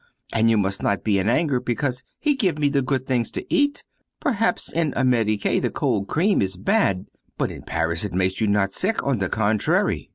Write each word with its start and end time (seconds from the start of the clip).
And 0.33 0.49
you 0.49 0.57
must 0.57 0.81
not 0.81 1.03
be 1.03 1.19
in 1.19 1.29
anger 1.29 1.61
when 1.63 1.77
he 2.19 2.33
give 2.33 2.57
me 2.57 2.69
the 2.69 2.81
good 2.81 3.05
things 3.05 3.29
to 3.29 3.45
eat. 3.53 3.83
Perhaps 4.19 4.71
in 4.73 4.95
Amerique 4.95 5.61
the 5.61 5.69
cold 5.69 6.07
cream 6.07 6.41
is 6.41 6.57
bad, 6.57 7.05
but 7.37 7.51
in 7.51 7.61
Paris 7.61 8.03
it 8.03 8.11
make 8.11 8.41
you 8.41 8.47
not 8.47 8.73
sick, 8.73 9.03
on 9.05 9.19
the 9.19 9.29
contrary. 9.29 10.09